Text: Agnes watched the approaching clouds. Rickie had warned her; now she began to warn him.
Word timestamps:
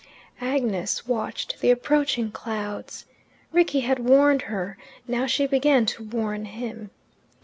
Agnes 0.41 1.05
watched 1.05 1.59
the 1.61 1.69
approaching 1.69 2.31
clouds. 2.31 3.05
Rickie 3.51 3.81
had 3.81 3.99
warned 3.99 4.41
her; 4.41 4.75
now 5.07 5.27
she 5.27 5.45
began 5.45 5.85
to 5.85 6.03
warn 6.03 6.45
him. 6.45 6.89